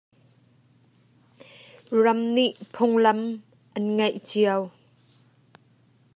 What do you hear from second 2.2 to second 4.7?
nih phunglam an i ngeih cio.